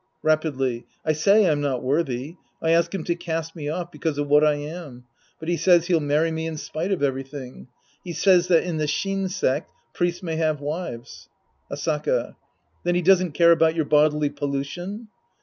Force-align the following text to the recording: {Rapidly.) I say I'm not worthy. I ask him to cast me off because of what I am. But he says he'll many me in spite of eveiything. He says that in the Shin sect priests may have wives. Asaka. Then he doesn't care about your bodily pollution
{Rapidly.) 0.23 0.87
I 1.05 1.13
say 1.13 1.45
I'm 1.47 1.61
not 1.61 1.83
worthy. 1.83 2.37
I 2.59 2.71
ask 2.71 2.91
him 2.91 3.03
to 3.03 3.13
cast 3.15 3.55
me 3.55 3.69
off 3.69 3.91
because 3.91 4.17
of 4.17 4.29
what 4.29 4.43
I 4.43 4.55
am. 4.55 5.03
But 5.39 5.47
he 5.47 5.55
says 5.57 5.85
he'll 5.85 5.99
many 5.99 6.31
me 6.31 6.47
in 6.47 6.57
spite 6.57 6.91
of 6.91 7.01
eveiything. 7.01 7.67
He 8.03 8.11
says 8.11 8.47
that 8.47 8.63
in 8.63 8.77
the 8.77 8.87
Shin 8.87 9.29
sect 9.29 9.69
priests 9.93 10.23
may 10.23 10.37
have 10.37 10.59
wives. 10.59 11.29
Asaka. 11.71 12.35
Then 12.81 12.95
he 12.95 13.03
doesn't 13.03 13.33
care 13.33 13.51
about 13.51 13.75
your 13.75 13.85
bodily 13.85 14.31
pollution 14.31 15.09